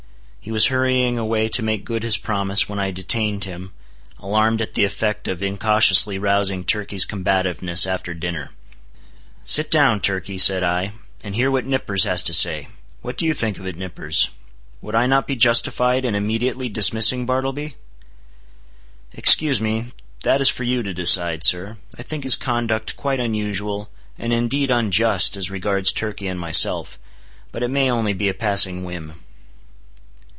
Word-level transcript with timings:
He 0.43 0.51
was 0.51 0.65
hurrying 0.73 1.19
away 1.19 1.49
to 1.49 1.61
make 1.61 1.85
good 1.85 2.01
his 2.01 2.17
promise, 2.17 2.67
when 2.67 2.79
I 2.79 2.89
detained 2.89 3.43
him, 3.43 3.73
alarmed 4.17 4.59
at 4.59 4.73
the 4.73 4.83
effect 4.83 5.27
of 5.27 5.43
incautiously 5.43 6.17
rousing 6.17 6.63
Turkey's 6.63 7.05
combativeness 7.05 7.85
after 7.85 8.15
dinner. 8.15 8.49
"Sit 9.45 9.69
down, 9.69 10.01
Turkey," 10.01 10.39
said 10.39 10.63
I, 10.63 10.93
"and 11.23 11.35
hear 11.35 11.51
what 11.51 11.67
Nippers 11.67 12.05
has 12.05 12.23
to 12.23 12.33
say. 12.33 12.69
What 13.03 13.19
do 13.19 13.25
you 13.27 13.35
think 13.35 13.59
of 13.59 13.67
it, 13.67 13.75
Nippers? 13.75 14.29
Would 14.81 14.95
I 14.95 15.05
not 15.05 15.27
be 15.27 15.35
justified 15.35 16.03
in 16.05 16.15
immediately 16.15 16.69
dismissing 16.69 17.27
Bartleby?" 17.27 17.75
"Excuse 19.13 19.61
me, 19.61 19.91
that 20.23 20.41
is 20.41 20.49
for 20.49 20.63
you 20.63 20.81
to 20.81 20.91
decide, 20.91 21.43
sir. 21.43 21.77
I 21.99 22.01
think 22.01 22.23
his 22.23 22.35
conduct 22.35 22.95
quite 22.97 23.19
unusual, 23.19 23.91
and 24.17 24.33
indeed 24.33 24.71
unjust, 24.71 25.37
as 25.37 25.51
regards 25.51 25.93
Turkey 25.93 26.25
and 26.27 26.39
myself. 26.39 26.97
But 27.51 27.61
it 27.61 27.67
may 27.69 27.91
only 27.91 28.13
be 28.13 28.27
a 28.27 28.33
passing 28.33 28.83
whim." 28.83 29.21